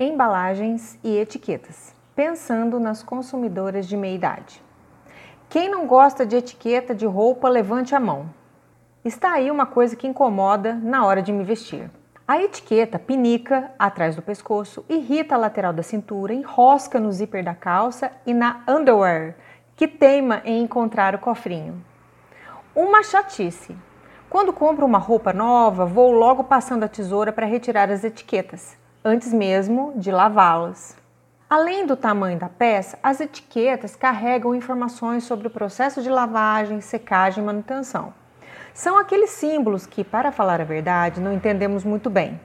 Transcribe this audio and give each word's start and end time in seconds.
embalagens 0.00 0.98
e 1.04 1.18
etiquetas, 1.18 1.94
pensando 2.16 2.80
nas 2.80 3.02
consumidoras 3.02 3.86
de 3.86 3.98
meia 3.98 4.14
idade. 4.14 4.62
Quem 5.50 5.68
não 5.68 5.86
gosta 5.86 6.24
de 6.24 6.36
etiqueta 6.36 6.94
de 6.94 7.04
roupa, 7.04 7.50
levante 7.50 7.94
a 7.94 8.00
mão. 8.00 8.30
Está 9.04 9.32
aí 9.32 9.50
uma 9.50 9.66
coisa 9.66 9.94
que 9.94 10.06
incomoda 10.06 10.74
na 10.74 11.04
hora 11.04 11.20
de 11.20 11.30
me 11.30 11.44
vestir. 11.44 11.90
A 12.26 12.40
etiqueta 12.40 12.98
pinica 12.98 13.72
atrás 13.78 14.16
do 14.16 14.22
pescoço, 14.22 14.86
irrita 14.88 15.34
a 15.34 15.38
lateral 15.38 15.72
da 15.72 15.82
cintura, 15.82 16.32
enrosca 16.32 16.98
no 16.98 17.12
zíper 17.12 17.44
da 17.44 17.54
calça 17.54 18.10
e 18.24 18.32
na 18.32 18.62
underwear, 18.66 19.34
que 19.76 19.86
teima 19.86 20.40
em 20.46 20.62
encontrar 20.62 21.14
o 21.14 21.18
cofrinho. 21.18 21.84
Uma 22.74 23.02
chatice. 23.02 23.76
Quando 24.30 24.52
compro 24.52 24.86
uma 24.86 24.98
roupa 24.98 25.32
nova, 25.32 25.84
vou 25.84 26.10
logo 26.12 26.44
passando 26.44 26.84
a 26.84 26.88
tesoura 26.88 27.32
para 27.32 27.46
retirar 27.46 27.90
as 27.90 28.02
etiquetas 28.02 28.79
antes 29.04 29.32
mesmo 29.32 29.92
de 29.96 30.10
lavá-las. 30.10 30.96
Além 31.48 31.86
do 31.86 31.96
tamanho 31.96 32.38
da 32.38 32.48
peça, 32.48 32.98
as 33.02 33.20
etiquetas 33.20 33.96
carregam 33.96 34.54
informações 34.54 35.24
sobre 35.24 35.48
o 35.48 35.50
processo 35.50 36.02
de 36.02 36.08
lavagem, 36.08 36.80
secagem 36.80 37.42
e 37.42 37.46
manutenção. 37.46 38.14
São 38.72 38.96
aqueles 38.96 39.30
símbolos 39.30 39.84
que, 39.84 40.04
para 40.04 40.30
falar 40.30 40.60
a 40.60 40.64
verdade, 40.64 41.20
não 41.20 41.32
entendemos 41.32 41.82
muito 41.82 42.08
bem. 42.08 42.40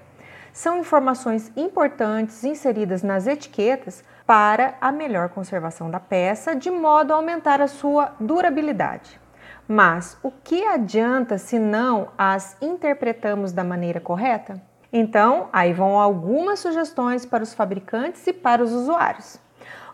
São 0.51 0.79
informações 0.79 1.51
importantes 1.55 2.43
inseridas 2.43 3.03
nas 3.03 3.27
etiquetas 3.27 4.03
para 4.25 4.75
a 4.81 4.91
melhor 4.91 5.29
conservação 5.29 5.91
da 5.91 5.99
peça, 5.99 6.55
de 6.55 6.71
modo 6.71 7.11
a 7.11 7.17
aumentar 7.17 7.61
a 7.61 7.67
sua 7.67 8.13
durabilidade. 8.19 9.19
Mas 9.67 10.17
o 10.23 10.31
que 10.31 10.65
adianta 10.65 11.37
se 11.37 11.59
não 11.59 12.07
as 12.17 12.55
interpretamos 12.61 13.51
da 13.51 13.63
maneira 13.63 13.99
correta? 13.99 14.59
Então, 14.97 15.49
aí 15.51 15.73
vão 15.73 15.99
algumas 15.99 16.61
sugestões 16.61 17.25
para 17.25 17.43
os 17.43 17.53
fabricantes 17.53 18.25
e 18.27 18.31
para 18.31 18.63
os 18.63 18.71
usuários. 18.71 19.37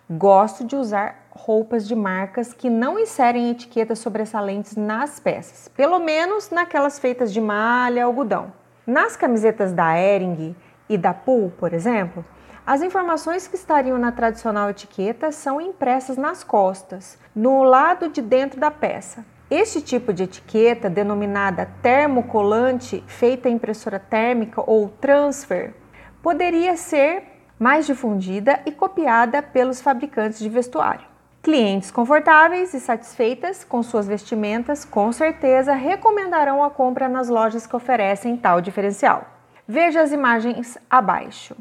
Gosto 0.07 0.63
de 0.63 0.75
usar 0.75 1.25
roupas 1.31 1.87
de 1.87 1.95
marcas 1.95 2.53
que 2.53 2.69
não 2.69 2.99
inserem 2.99 3.49
etiquetas 3.49 3.97
sobressalentes 3.97 4.75
nas 4.75 5.19
peças, 5.19 5.67
pelo 5.69 5.97
menos 5.97 6.51
naquelas 6.51 6.99
feitas 6.99 7.33
de 7.33 7.41
malha, 7.41 8.05
algodão. 8.05 8.53
Nas 8.85 9.15
camisetas 9.15 9.73
da 9.73 9.99
Ering 9.99 10.55
e 10.87 10.99
da 10.99 11.15
Pool, 11.15 11.51
por 11.57 11.73
exemplo, 11.73 12.23
as 12.63 12.83
informações 12.83 13.47
que 13.47 13.55
estariam 13.55 13.97
na 13.97 14.11
tradicional 14.11 14.69
etiqueta 14.69 15.31
são 15.31 15.59
impressas 15.59 16.15
nas 16.15 16.43
costas, 16.43 17.17
no 17.35 17.63
lado 17.63 18.07
de 18.07 18.21
dentro 18.21 18.59
da 18.59 18.69
peça. 18.69 19.25
Este 19.51 19.81
tipo 19.81 20.13
de 20.13 20.23
etiqueta, 20.23 20.89
denominada 20.89 21.69
termocolante, 21.81 23.03
feita 23.05 23.49
em 23.49 23.55
impressora 23.55 23.99
térmica 23.99 24.63
ou 24.65 24.87
transfer, 24.87 25.73
poderia 26.23 26.77
ser 26.77 27.23
mais 27.59 27.85
difundida 27.85 28.61
e 28.65 28.71
copiada 28.71 29.43
pelos 29.43 29.81
fabricantes 29.81 30.39
de 30.39 30.47
vestuário. 30.47 31.05
Clientes 31.43 31.91
confortáveis 31.91 32.73
e 32.73 32.79
satisfeitas 32.79 33.65
com 33.65 33.83
suas 33.83 34.07
vestimentas, 34.07 34.85
com 34.85 35.11
certeza 35.11 35.73
recomendarão 35.73 36.63
a 36.63 36.69
compra 36.69 37.09
nas 37.09 37.27
lojas 37.27 37.67
que 37.67 37.75
oferecem 37.75 38.37
tal 38.37 38.61
diferencial. 38.61 39.25
Veja 39.67 40.01
as 40.01 40.13
imagens 40.13 40.77
abaixo. 40.89 41.57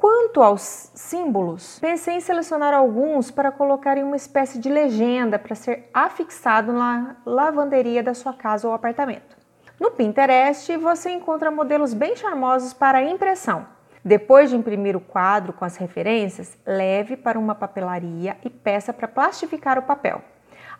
Quanto 0.00 0.42
aos 0.42 0.90
símbolos, 0.94 1.78
pensei 1.78 2.14
em 2.14 2.20
selecionar 2.20 2.72
alguns 2.72 3.30
para 3.30 3.52
colocar 3.52 3.98
em 3.98 4.02
uma 4.02 4.16
espécie 4.16 4.58
de 4.58 4.70
legenda 4.70 5.38
para 5.38 5.54
ser 5.54 5.90
afixado 5.92 6.72
na 6.72 7.16
lavanderia 7.26 8.02
da 8.02 8.14
sua 8.14 8.32
casa 8.32 8.66
ou 8.66 8.72
apartamento. 8.72 9.36
No 9.78 9.90
Pinterest, 9.90 10.74
você 10.78 11.10
encontra 11.10 11.50
modelos 11.50 11.92
bem 11.92 12.16
charmosos 12.16 12.72
para 12.72 13.02
impressão. 13.02 13.66
Depois 14.02 14.48
de 14.48 14.56
imprimir 14.56 14.96
o 14.96 15.00
quadro 15.00 15.52
com 15.52 15.66
as 15.66 15.76
referências, 15.76 16.56
leve 16.64 17.14
para 17.14 17.38
uma 17.38 17.54
papelaria 17.54 18.38
e 18.42 18.48
peça 18.48 18.94
para 18.94 19.06
plastificar 19.06 19.78
o 19.78 19.82
papel. 19.82 20.22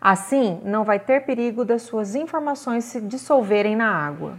Assim, 0.01 0.63
não 0.65 0.83
vai 0.83 0.99
ter 0.99 1.27
perigo 1.27 1.63
das 1.63 1.83
suas 1.83 2.15
informações 2.15 2.85
se 2.85 3.03
dissolverem 3.03 3.77
na 3.77 3.95
água. 3.95 4.39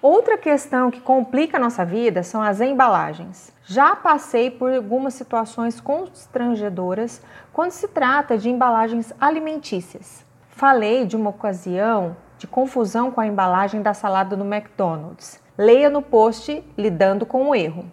Outra 0.00 0.38
questão 0.38 0.92
que 0.92 1.00
complica 1.00 1.56
a 1.56 1.60
nossa 1.60 1.84
vida 1.84 2.22
são 2.22 2.40
as 2.40 2.60
embalagens. 2.60 3.55
Já 3.68 3.96
passei 3.96 4.48
por 4.48 4.72
algumas 4.72 5.14
situações 5.14 5.80
constrangedoras 5.80 7.20
quando 7.52 7.72
se 7.72 7.88
trata 7.88 8.38
de 8.38 8.48
embalagens 8.48 9.12
alimentícias. 9.20 10.24
Falei 10.48 11.04
de 11.04 11.16
uma 11.16 11.30
ocasião 11.30 12.16
de 12.38 12.46
confusão 12.46 13.10
com 13.10 13.20
a 13.20 13.26
embalagem 13.26 13.82
da 13.82 13.92
salada 13.92 14.36
do 14.36 14.44
McDonald's. 14.44 15.42
Leia 15.58 15.90
no 15.90 16.00
post 16.00 16.62
lidando 16.78 17.26
com 17.26 17.48
o 17.48 17.56
erro. 17.56 17.84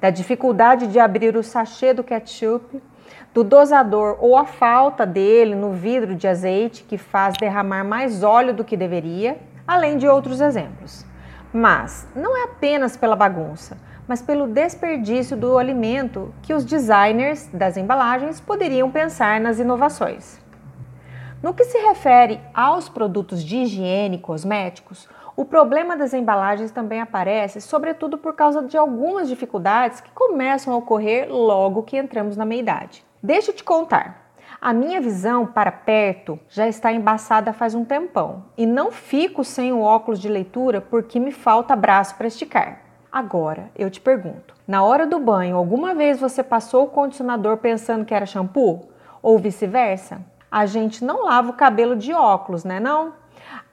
Da 0.00 0.08
dificuldade 0.08 0.86
de 0.86 0.98
abrir 0.98 1.36
o 1.36 1.42
sachê 1.42 1.92
do 1.92 2.02
ketchup, 2.02 2.80
do 3.34 3.44
dosador 3.44 4.16
ou 4.20 4.34
a 4.34 4.46
falta 4.46 5.04
dele 5.04 5.54
no 5.54 5.72
vidro 5.72 6.14
de 6.14 6.26
azeite 6.26 6.84
que 6.84 6.96
faz 6.96 7.36
derramar 7.36 7.84
mais 7.84 8.22
óleo 8.22 8.54
do 8.54 8.64
que 8.64 8.78
deveria, 8.78 9.36
além 9.66 9.98
de 9.98 10.08
outros 10.08 10.40
exemplos. 10.40 11.04
Mas 11.52 12.08
não 12.16 12.34
é 12.34 12.44
apenas 12.44 12.96
pela 12.96 13.14
bagunça, 13.14 13.76
mas 14.08 14.22
pelo 14.22 14.46
desperdício 14.46 15.36
do 15.36 15.58
alimento 15.58 16.34
que 16.42 16.54
os 16.54 16.64
designers 16.64 17.46
das 17.52 17.76
embalagens 17.76 18.40
poderiam 18.40 18.90
pensar 18.90 19.38
nas 19.38 19.58
inovações. 19.58 20.40
No 21.42 21.54
que 21.54 21.62
se 21.62 21.78
refere 21.78 22.40
aos 22.52 22.88
produtos 22.88 23.44
de 23.44 23.58
higiene 23.58 24.16
e 24.16 24.20
cosméticos, 24.20 25.08
o 25.36 25.44
problema 25.44 25.96
das 25.96 26.12
embalagens 26.12 26.72
também 26.72 27.00
aparece, 27.00 27.60
sobretudo 27.60 28.18
por 28.18 28.34
causa 28.34 28.62
de 28.62 28.76
algumas 28.76 29.28
dificuldades 29.28 30.00
que 30.00 30.10
começam 30.10 30.74
a 30.74 30.76
ocorrer 30.78 31.30
logo 31.30 31.84
que 31.84 31.96
entramos 31.96 32.36
na 32.36 32.44
meia-idade. 32.44 33.04
Deixa 33.22 33.52
eu 33.52 33.54
te 33.54 33.62
contar. 33.62 34.32
A 34.60 34.72
minha 34.72 35.00
visão 35.00 35.46
para 35.46 35.70
perto 35.70 36.40
já 36.48 36.66
está 36.66 36.92
embaçada 36.92 37.52
faz 37.52 37.72
um 37.76 37.84
tempão 37.84 38.46
e 38.56 38.66
não 38.66 38.90
fico 38.90 39.44
sem 39.44 39.72
o 39.72 39.80
óculos 39.80 40.18
de 40.18 40.28
leitura 40.28 40.80
porque 40.80 41.20
me 41.20 41.30
falta 41.30 41.76
braço 41.76 42.16
para 42.16 42.26
esticar. 42.26 42.87
Agora, 43.18 43.72
eu 43.74 43.90
te 43.90 44.00
pergunto: 44.00 44.54
na 44.64 44.84
hora 44.84 45.04
do 45.04 45.18
banho, 45.18 45.56
alguma 45.56 45.92
vez 45.92 46.20
você 46.20 46.40
passou 46.40 46.84
o 46.84 46.88
condicionador 46.88 47.56
pensando 47.56 48.04
que 48.04 48.14
era 48.14 48.24
shampoo? 48.24 48.90
Ou 49.20 49.36
vice-versa? 49.40 50.20
A 50.48 50.66
gente 50.66 51.04
não 51.04 51.24
lava 51.24 51.50
o 51.50 51.54
cabelo 51.54 51.96
de 51.96 52.12
óculos, 52.12 52.62
né 52.62 52.78
não? 52.78 53.14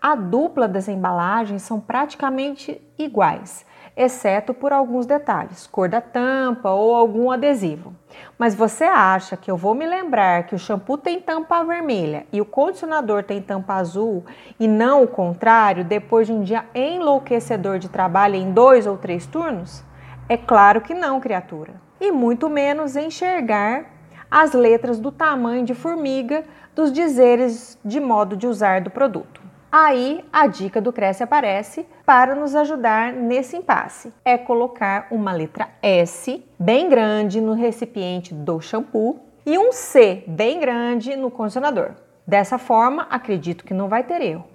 A 0.02 0.16
dupla 0.16 0.68
das 0.68 0.88
embalagens 0.88 1.62
são 1.62 1.80
praticamente 1.80 2.82
iguais 2.98 3.64
exceto 3.96 4.54
por 4.54 4.74
alguns 4.74 5.06
detalhes, 5.06 5.68
cor 5.68 5.88
da 5.88 6.02
tampa 6.02 6.70
ou 6.72 6.94
algum 6.94 7.32
adesivo. 7.32 7.94
Mas 8.38 8.54
você 8.54 8.84
acha 8.84 9.38
que 9.38 9.50
eu 9.50 9.56
vou 9.56 9.74
me 9.74 9.86
lembrar 9.86 10.44
que 10.44 10.56
o 10.56 10.60
shampoo 10.60 10.98
tem 10.98 11.22
tampa 11.22 11.64
vermelha 11.64 12.26
e 12.32 12.42
o 12.42 12.46
condicionador 12.46 13.24
tem 13.24 13.42
tampa 13.42 13.76
azul 13.76 14.26
e 14.60 14.68
não 14.68 15.04
o 15.04 15.08
contrário 15.08 15.86
depois 15.86 16.28
de 16.28 16.34
um 16.34 16.44
dia 16.44 16.66
enlouquecedor 16.74 17.80
de 17.80 17.90
trabalho 17.90 18.36
em 18.36 18.52
dois 18.52 18.86
ou 18.86 18.98
três 18.98 19.26
turnos? 19.26 19.84
É 20.28 20.36
claro 20.36 20.82
que 20.82 20.94
não, 20.94 21.20
criatura. 21.20 21.74
E 22.00 22.12
muito 22.12 22.50
menos 22.50 22.96
enxergar 22.96 23.86
as 24.30 24.54
letras 24.54 25.00
do 25.00 25.12
tamanho 25.12 25.64
de 25.64 25.74
formiga 25.74 26.44
dos 26.76 26.92
dizeres 26.92 27.80
de 27.86 28.00
modo 28.00 28.36
de 28.36 28.48
usar 28.48 28.82
do 28.82 28.90
produto. 28.90 29.45
Aí 29.78 30.24
a 30.32 30.48
dica 30.48 30.80
do 30.80 30.94
Cresce 30.94 31.22
aparece 31.22 31.86
para 32.06 32.34
nos 32.34 32.56
ajudar 32.56 33.12
nesse 33.12 33.58
impasse. 33.58 34.14
É 34.24 34.38
colocar 34.38 35.08
uma 35.12 35.34
letra 35.34 35.68
S 35.82 36.42
bem 36.58 36.88
grande 36.88 37.42
no 37.42 37.52
recipiente 37.52 38.34
do 38.34 38.62
shampoo 38.62 39.20
e 39.46 39.58
um 39.58 39.74
C 39.74 40.24
bem 40.28 40.62
grande 40.62 41.18
no 41.18 41.30
condicionador. 41.30 41.92
Dessa 42.26 42.58
forma, 42.58 43.06
acredito 43.10 43.66
que 43.66 43.74
não 43.74 43.90
vai 43.90 44.06
ter 44.06 44.22
erro. 44.22 44.46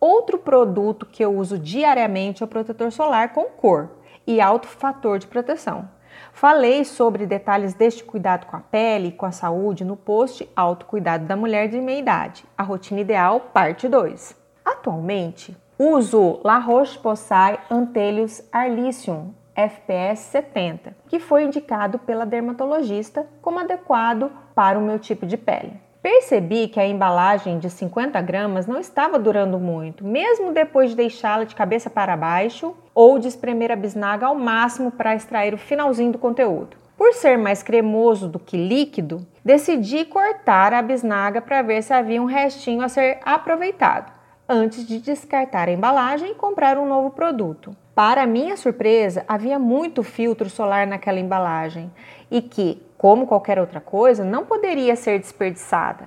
Outro 0.00 0.38
produto 0.38 1.04
que 1.04 1.22
eu 1.22 1.36
uso 1.36 1.58
diariamente 1.58 2.42
é 2.42 2.46
o 2.46 2.48
protetor 2.48 2.90
solar 2.90 3.34
com 3.34 3.44
cor 3.44 3.90
e 4.26 4.40
alto 4.40 4.66
fator 4.66 5.18
de 5.18 5.26
proteção. 5.26 5.86
Falei 6.32 6.82
sobre 6.86 7.26
detalhes 7.26 7.74
deste 7.74 8.02
cuidado 8.02 8.46
com 8.46 8.56
a 8.56 8.60
pele 8.60 9.08
e 9.08 9.12
com 9.12 9.26
a 9.26 9.32
saúde 9.32 9.84
no 9.84 9.98
post 9.98 10.48
Autocuidado 10.56 11.26
da 11.26 11.36
Mulher 11.36 11.68
de 11.68 11.78
Meia 11.78 11.98
Idade, 11.98 12.46
a 12.56 12.62
rotina 12.62 13.02
ideal, 13.02 13.50
parte 13.52 13.86
2. 13.86 14.45
Atualmente, 14.66 15.56
uso 15.78 16.40
La 16.42 16.58
Roche-Posay 16.58 17.56
Antelius 17.70 18.42
Arlicium 18.50 19.32
FPS 19.54 20.18
70, 20.32 20.96
que 21.06 21.20
foi 21.20 21.44
indicado 21.44 22.00
pela 22.00 22.26
dermatologista 22.26 23.24
como 23.40 23.60
adequado 23.60 24.28
para 24.56 24.76
o 24.76 24.82
meu 24.82 24.98
tipo 24.98 25.24
de 25.24 25.36
pele. 25.36 25.80
Percebi 26.02 26.66
que 26.66 26.80
a 26.80 26.86
embalagem 26.86 27.60
de 27.60 27.70
50 27.70 28.20
gramas 28.22 28.66
não 28.66 28.80
estava 28.80 29.20
durando 29.20 29.56
muito, 29.60 30.04
mesmo 30.04 30.52
depois 30.52 30.90
de 30.90 30.96
deixá-la 30.96 31.44
de 31.44 31.54
cabeça 31.54 31.88
para 31.88 32.16
baixo 32.16 32.74
ou 32.92 33.20
de 33.20 33.28
espremer 33.28 33.70
a 33.70 33.76
bisnaga 33.76 34.26
ao 34.26 34.34
máximo 34.34 34.90
para 34.90 35.14
extrair 35.14 35.54
o 35.54 35.58
finalzinho 35.58 36.10
do 36.10 36.18
conteúdo. 36.18 36.76
Por 36.96 37.12
ser 37.12 37.38
mais 37.38 37.62
cremoso 37.62 38.26
do 38.26 38.40
que 38.40 38.56
líquido, 38.56 39.24
decidi 39.44 40.04
cortar 40.04 40.74
a 40.74 40.82
bisnaga 40.82 41.40
para 41.40 41.62
ver 41.62 41.82
se 41.82 41.92
havia 41.92 42.20
um 42.20 42.24
restinho 42.24 42.82
a 42.82 42.88
ser 42.88 43.20
aproveitado 43.24 44.15
antes 44.48 44.86
de 44.86 45.00
descartar 45.00 45.68
a 45.68 45.72
embalagem 45.72 46.30
e 46.30 46.34
comprar 46.34 46.78
um 46.78 46.86
novo 46.86 47.10
produto. 47.10 47.76
Para 47.94 48.26
minha 48.26 48.56
surpresa, 48.56 49.24
havia 49.26 49.58
muito 49.58 50.02
filtro 50.02 50.48
solar 50.48 50.86
naquela 50.86 51.18
embalagem 51.18 51.90
e 52.30 52.40
que, 52.40 52.82
como 52.96 53.26
qualquer 53.26 53.58
outra 53.58 53.80
coisa, 53.80 54.24
não 54.24 54.44
poderia 54.44 54.94
ser 54.94 55.18
desperdiçada. 55.18 56.04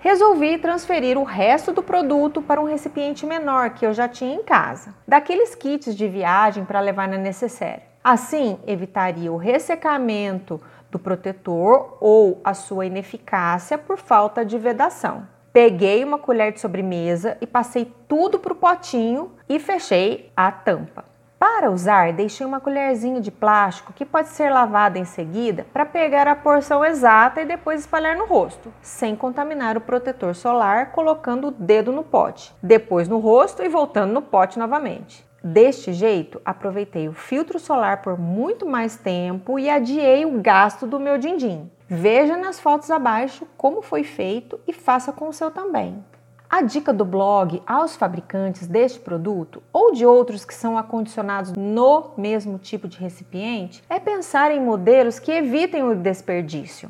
Resolvi 0.00 0.58
transferir 0.58 1.16
o 1.16 1.22
resto 1.22 1.72
do 1.72 1.82
produto 1.82 2.42
para 2.42 2.60
um 2.60 2.64
recipiente 2.64 3.24
menor 3.24 3.70
que 3.70 3.86
eu 3.86 3.94
já 3.94 4.08
tinha 4.08 4.34
em 4.34 4.42
casa, 4.42 4.94
daqueles 5.06 5.54
kits 5.54 5.94
de 5.94 6.08
viagem 6.08 6.64
para 6.64 6.80
levar 6.80 7.08
na 7.08 7.16
necessaire. 7.16 7.82
Assim, 8.02 8.58
evitaria 8.66 9.32
o 9.32 9.36
ressecamento 9.36 10.60
do 10.90 10.98
protetor 10.98 11.96
ou 12.00 12.40
a 12.44 12.52
sua 12.52 12.84
ineficácia 12.84 13.78
por 13.78 13.96
falta 13.96 14.44
de 14.44 14.58
vedação. 14.58 15.26
Peguei 15.52 16.02
uma 16.02 16.16
colher 16.16 16.50
de 16.50 16.60
sobremesa 16.60 17.36
e 17.38 17.46
passei 17.46 17.92
tudo 18.08 18.38
para 18.38 18.54
o 18.54 18.56
potinho 18.56 19.32
e 19.46 19.58
fechei 19.58 20.32
a 20.34 20.50
tampa. 20.50 21.04
Para 21.38 21.70
usar, 21.70 22.12
deixei 22.14 22.46
uma 22.46 22.58
colherzinha 22.58 23.20
de 23.20 23.30
plástico 23.30 23.92
que 23.92 24.06
pode 24.06 24.28
ser 24.28 24.48
lavada 24.48 24.98
em 24.98 25.04
seguida 25.04 25.66
para 25.70 25.84
pegar 25.84 26.26
a 26.26 26.34
porção 26.34 26.82
exata 26.82 27.42
e 27.42 27.44
depois 27.44 27.80
espalhar 27.80 28.16
no 28.16 28.24
rosto, 28.24 28.72
sem 28.80 29.14
contaminar 29.14 29.76
o 29.76 29.80
protetor 29.80 30.34
solar, 30.34 30.92
colocando 30.92 31.48
o 31.48 31.50
dedo 31.50 31.92
no 31.92 32.02
pote, 32.02 32.54
depois 32.62 33.06
no 33.06 33.18
rosto 33.18 33.62
e 33.62 33.68
voltando 33.68 34.12
no 34.12 34.22
pote 34.22 34.58
novamente. 34.58 35.22
Deste 35.44 35.92
jeito, 35.92 36.40
aproveitei 36.44 37.08
o 37.08 37.12
filtro 37.12 37.58
solar 37.58 38.00
por 38.00 38.16
muito 38.16 38.64
mais 38.64 38.96
tempo 38.96 39.58
e 39.58 39.68
adiei 39.68 40.24
o 40.24 40.40
gasto 40.40 40.86
do 40.86 41.00
meu 41.00 41.18
din-din. 41.18 41.68
Veja 41.94 42.38
nas 42.38 42.58
fotos 42.58 42.90
abaixo 42.90 43.46
como 43.54 43.82
foi 43.82 44.02
feito 44.02 44.58
e 44.66 44.72
faça 44.72 45.12
com 45.12 45.28
o 45.28 45.32
seu 45.32 45.50
também. 45.50 46.02
A 46.48 46.62
dica 46.62 46.90
do 46.90 47.04
blog 47.04 47.62
aos 47.66 47.96
fabricantes 47.96 48.66
deste 48.66 48.98
produto 48.98 49.62
ou 49.70 49.92
de 49.92 50.06
outros 50.06 50.42
que 50.42 50.54
são 50.54 50.78
acondicionados 50.78 51.52
no 51.52 52.12
mesmo 52.16 52.58
tipo 52.58 52.88
de 52.88 52.96
recipiente 52.96 53.84
é 53.90 54.00
pensar 54.00 54.50
em 54.50 54.58
modelos 54.58 55.18
que 55.18 55.32
evitem 55.32 55.82
o 55.82 55.94
desperdício. 55.94 56.88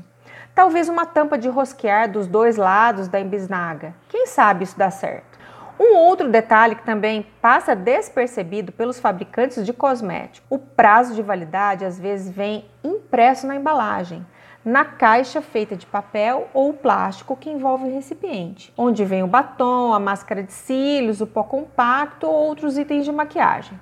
Talvez 0.54 0.88
uma 0.88 1.05
tampa 1.05 1.37
de 1.37 1.48
rosquear 1.48 2.08
dos 2.08 2.28
dois 2.28 2.56
lados 2.56 3.08
da 3.08 3.19
bisnaga. 3.25 3.96
Quem 4.08 4.28
sabe 4.28 4.62
isso 4.62 4.78
dá 4.78 4.88
certo? 4.88 5.37
Um 5.81 5.96
outro 5.96 6.31
detalhe 6.31 6.76
que 6.76 6.84
também 6.84 7.26
passa 7.40 7.75
despercebido 7.75 8.70
pelos 8.70 9.00
fabricantes 9.00 9.66
de 9.66 9.72
cosméticos: 9.72 10.46
o 10.48 10.60
prazo 10.60 11.12
de 11.12 11.22
validade 11.22 11.84
às 11.84 11.98
vezes 11.98 12.31
vem 12.31 12.64
impresso 12.84 13.48
na 13.48 13.56
embalagem, 13.56 14.25
na 14.64 14.85
caixa 14.85 15.43
feita 15.43 15.76
de 15.76 15.87
papel 15.87 16.49
ou 16.55 16.73
plástico 16.73 17.37
que 17.37 17.50
envolve 17.50 17.85
o 17.85 17.94
recipiente, 17.94 18.73
onde 18.76 19.05
vem 19.05 19.23
o 19.23 19.26
batom, 19.26 19.93
a 19.93 19.99
máscara 19.99 20.43
de 20.43 20.53
cílios, 20.53 21.20
o 21.20 21.26
pó 21.26 21.43
compacto 21.43 22.26
ou 22.26 22.49
outros 22.49 22.79
itens 22.79 23.05
de 23.05 23.12
maquiagem. 23.12 23.79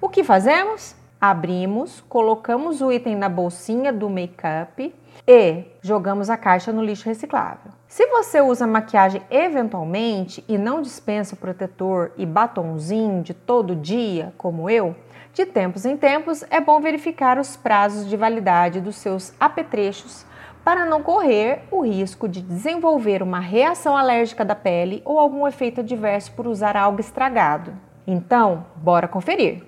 O 0.00 0.08
que 0.08 0.24
fazemos? 0.24 0.96
Abrimos, 1.20 2.02
colocamos 2.08 2.80
o 2.80 2.92
item 2.92 3.16
na 3.16 3.28
bolsinha 3.28 3.92
do 3.92 4.10
make-up 4.10 4.94
e 5.26 5.64
jogamos 5.80 6.28
a 6.28 6.36
caixa 6.36 6.72
no 6.72 6.84
lixo 6.84 7.06
reciclável. 7.06 7.72
Se 7.88 8.06
você 8.08 8.40
usa 8.40 8.66
maquiagem 8.66 9.22
eventualmente 9.30 10.44
e 10.48 10.58
não 10.58 10.82
dispensa 10.82 11.36
protetor 11.36 12.12
e 12.16 12.26
batonzinho 12.26 13.22
de 13.22 13.32
todo 13.32 13.76
dia, 13.76 14.34
como 14.36 14.68
eu, 14.68 14.94
de 15.34 15.44
tempos 15.44 15.84
em 15.84 15.96
tempos 15.96 16.44
é 16.48 16.60
bom 16.60 16.80
verificar 16.80 17.38
os 17.40 17.56
prazos 17.56 18.08
de 18.08 18.16
validade 18.16 18.80
dos 18.80 18.94
seus 18.94 19.34
apetrechos 19.40 20.24
para 20.64 20.86
não 20.86 21.02
correr 21.02 21.64
o 21.72 21.84
risco 21.84 22.28
de 22.28 22.40
desenvolver 22.40 23.20
uma 23.20 23.40
reação 23.40 23.96
alérgica 23.96 24.44
da 24.44 24.54
pele 24.54 25.02
ou 25.04 25.18
algum 25.18 25.46
efeito 25.46 25.80
adverso 25.80 26.30
por 26.32 26.46
usar 26.46 26.76
algo 26.76 27.00
estragado. 27.00 27.74
Então, 28.06 28.64
bora 28.76 29.08
conferir. 29.08 29.64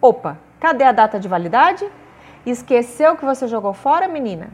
Opa, 0.00 0.38
cadê 0.58 0.84
a 0.84 0.92
data 0.92 1.20
de 1.20 1.28
validade? 1.28 1.86
Esqueceu 2.46 3.16
que 3.16 3.24
você 3.24 3.46
jogou 3.46 3.74
fora, 3.74 4.08
menina? 4.08 4.48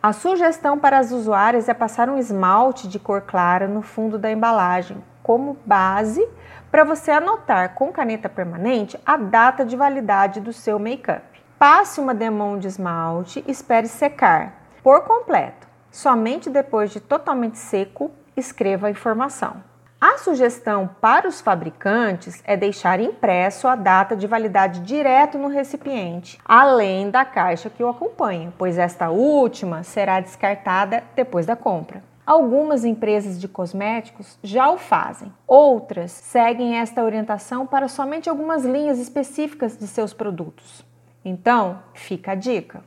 A 0.00 0.12
sugestão 0.12 0.78
para 0.78 0.98
as 0.98 1.10
usuárias 1.10 1.68
é 1.68 1.74
passar 1.74 2.08
um 2.08 2.16
esmalte 2.16 2.86
de 2.86 3.00
cor 3.00 3.22
clara 3.22 3.66
no 3.66 3.82
fundo 3.82 4.16
da 4.16 4.30
embalagem 4.30 5.02
como 5.24 5.56
base 5.66 6.24
para 6.70 6.84
você 6.84 7.10
anotar 7.10 7.74
com 7.74 7.92
caneta 7.92 8.28
permanente 8.28 8.98
a 9.04 9.16
data 9.16 9.64
de 9.64 9.76
validade 9.76 10.40
do 10.40 10.52
seu 10.52 10.78
make-up. 10.78 11.24
Passe 11.58 12.00
uma 12.00 12.14
demão 12.14 12.58
de 12.58 12.68
esmalte 12.68 13.42
e 13.46 13.50
espere 13.50 13.88
secar 13.88 14.52
por 14.82 15.02
completo. 15.02 15.66
Somente 15.90 16.50
depois 16.50 16.90
de 16.90 17.00
totalmente 17.00 17.58
seco, 17.58 18.10
escreva 18.36 18.88
a 18.88 18.90
informação. 18.90 19.62
A 19.98 20.18
sugestão 20.18 20.90
para 21.00 21.26
os 21.26 21.40
fabricantes 21.40 22.42
é 22.44 22.54
deixar 22.54 23.00
impresso 23.00 23.66
a 23.66 23.74
data 23.74 24.14
de 24.14 24.26
validade 24.26 24.80
direto 24.80 25.38
no 25.38 25.48
recipiente, 25.48 26.38
além 26.44 27.10
da 27.10 27.24
caixa 27.24 27.70
que 27.70 27.82
o 27.82 27.88
acompanha, 27.88 28.52
pois 28.58 28.76
esta 28.76 29.08
última 29.08 29.82
será 29.82 30.20
descartada 30.20 31.02
depois 31.14 31.46
da 31.46 31.56
compra. 31.56 32.02
Algumas 32.26 32.84
empresas 32.84 33.40
de 33.40 33.46
cosméticos 33.46 34.36
já 34.42 34.68
o 34.68 34.76
fazem, 34.76 35.32
outras 35.46 36.10
seguem 36.10 36.76
esta 36.76 37.04
orientação 37.04 37.64
para 37.64 37.86
somente 37.86 38.28
algumas 38.28 38.64
linhas 38.64 38.98
específicas 38.98 39.78
de 39.78 39.86
seus 39.86 40.12
produtos. 40.12 40.84
Então, 41.24 41.78
fica 41.94 42.32
a 42.32 42.34
dica. 42.34 42.82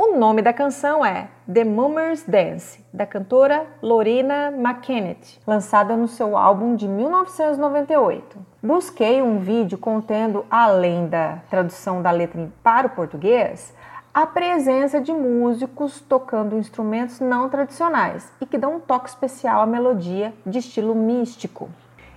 O 0.00 0.16
nome 0.16 0.40
da 0.40 0.52
canção 0.52 1.04
é 1.04 1.28
The 1.52 1.64
Mummers 1.64 2.22
Dance, 2.22 2.86
da 2.94 3.04
cantora 3.04 3.66
Lorena 3.82 4.52
McKennett, 4.52 5.40
lançada 5.44 5.96
no 5.96 6.06
seu 6.06 6.36
álbum 6.36 6.76
de 6.76 6.86
1998. 6.86 8.38
Busquei 8.62 9.20
um 9.20 9.40
vídeo 9.40 9.76
contendo, 9.76 10.46
além 10.48 11.08
da 11.08 11.40
tradução 11.50 12.00
da 12.00 12.12
letra 12.12 12.48
para 12.62 12.86
o 12.86 12.90
português, 12.90 13.74
a 14.12 14.26
presença 14.26 15.00
de 15.00 15.12
músicos 15.12 16.00
tocando 16.00 16.56
instrumentos 16.56 17.20
não 17.20 17.48
tradicionais 17.48 18.32
e 18.40 18.46
que 18.46 18.58
dão 18.58 18.76
um 18.76 18.80
toque 18.80 19.08
especial 19.08 19.60
à 19.60 19.66
melodia 19.66 20.34
de 20.44 20.58
estilo 20.58 20.94
místico. 20.94 21.68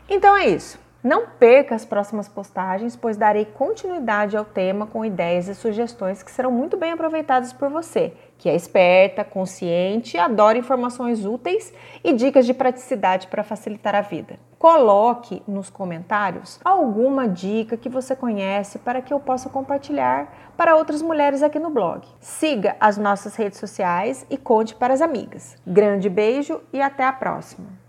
Então 0.09 0.35
é 0.35 0.47
isso. 0.47 0.79
Não 1.03 1.25
perca 1.25 1.73
as 1.73 1.83
próximas 1.83 2.27
postagens, 2.27 2.95
pois 2.95 3.17
darei 3.17 3.43
continuidade 3.43 4.37
ao 4.37 4.45
tema 4.45 4.85
com 4.85 5.03
ideias 5.03 5.47
e 5.47 5.55
sugestões 5.55 6.21
que 6.21 6.31
serão 6.31 6.51
muito 6.51 6.77
bem 6.77 6.91
aproveitadas 6.91 7.51
por 7.51 7.69
você, 7.69 8.13
que 8.37 8.47
é 8.47 8.55
esperta, 8.55 9.23
consciente, 9.23 10.15
adora 10.15 10.59
informações 10.59 11.25
úteis 11.25 11.73
e 12.03 12.13
dicas 12.13 12.45
de 12.45 12.53
praticidade 12.53 13.25
para 13.27 13.43
facilitar 13.43 13.95
a 13.95 14.01
vida. 14.01 14.37
Coloque 14.59 15.41
nos 15.47 15.71
comentários 15.71 16.59
alguma 16.63 17.27
dica 17.27 17.75
que 17.75 17.89
você 17.89 18.15
conhece 18.15 18.77
para 18.77 19.01
que 19.01 19.11
eu 19.11 19.19
possa 19.19 19.49
compartilhar 19.49 20.51
para 20.55 20.75
outras 20.75 21.01
mulheres 21.01 21.41
aqui 21.41 21.57
no 21.57 21.71
blog. 21.71 22.07
Siga 22.19 22.75
as 22.79 22.95
nossas 22.95 23.35
redes 23.35 23.57
sociais 23.57 24.23
e 24.29 24.37
conte 24.37 24.75
para 24.75 24.93
as 24.93 25.01
amigas. 25.01 25.57
Grande 25.65 26.07
beijo 26.09 26.61
e 26.71 26.79
até 26.79 27.03
a 27.03 27.11
próxima! 27.11 27.80